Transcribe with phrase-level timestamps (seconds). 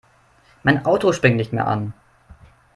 [0.63, 1.93] Mein Auto springt nicht mehr an.